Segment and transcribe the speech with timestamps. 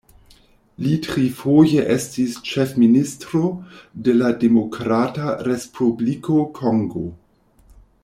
[0.85, 3.43] Li trifoje estis ĉefministro
[4.09, 7.09] de la Demokrata Respubliko Kongo.